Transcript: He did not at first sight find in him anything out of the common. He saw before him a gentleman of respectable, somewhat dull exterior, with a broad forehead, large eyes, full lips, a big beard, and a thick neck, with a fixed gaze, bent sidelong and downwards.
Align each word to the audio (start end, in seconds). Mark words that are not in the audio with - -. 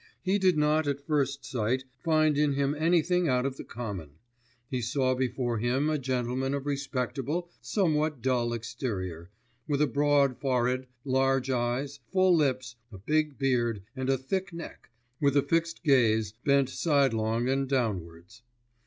He 0.23 0.39
did 0.39 0.57
not 0.57 0.87
at 0.87 1.05
first 1.05 1.45
sight 1.45 1.83
find 2.03 2.35
in 2.35 2.53
him 2.53 2.73
anything 2.73 3.27
out 3.27 3.45
of 3.45 3.57
the 3.57 3.63
common. 3.63 4.13
He 4.67 4.81
saw 4.81 5.13
before 5.13 5.59
him 5.59 5.91
a 5.91 5.99
gentleman 5.99 6.55
of 6.55 6.65
respectable, 6.65 7.51
somewhat 7.61 8.19
dull 8.19 8.51
exterior, 8.51 9.29
with 9.67 9.79
a 9.79 9.85
broad 9.85 10.39
forehead, 10.39 10.87
large 11.05 11.51
eyes, 11.51 11.99
full 12.11 12.35
lips, 12.35 12.77
a 12.91 12.97
big 12.97 13.37
beard, 13.37 13.83
and 13.95 14.09
a 14.09 14.17
thick 14.17 14.51
neck, 14.51 14.89
with 15.19 15.37
a 15.37 15.43
fixed 15.43 15.83
gaze, 15.83 16.31
bent 16.43 16.69
sidelong 16.69 17.47
and 17.47 17.69
downwards. 17.69 18.41